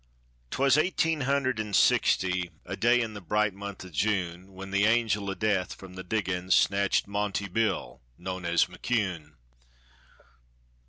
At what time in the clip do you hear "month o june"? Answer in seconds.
3.53-4.51